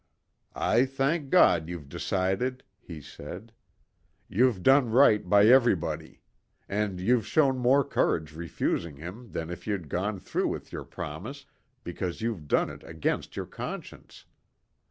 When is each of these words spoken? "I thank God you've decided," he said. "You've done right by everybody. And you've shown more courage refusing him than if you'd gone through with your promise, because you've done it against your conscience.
"I 0.55 0.85
thank 0.87 1.29
God 1.29 1.69
you've 1.69 1.87
decided," 1.87 2.63
he 2.79 3.01
said. 3.01 3.53
"You've 4.27 4.63
done 4.63 4.89
right 4.89 5.29
by 5.29 5.45
everybody. 5.45 6.21
And 6.67 6.99
you've 6.99 7.27
shown 7.27 7.59
more 7.59 7.83
courage 7.83 8.31
refusing 8.33 8.95
him 8.95 9.31
than 9.33 9.51
if 9.51 9.67
you'd 9.67 9.89
gone 9.89 10.17
through 10.19 10.47
with 10.47 10.71
your 10.73 10.85
promise, 10.85 11.45
because 11.83 12.19
you've 12.19 12.47
done 12.47 12.71
it 12.71 12.83
against 12.83 13.35
your 13.35 13.45
conscience. 13.45 14.25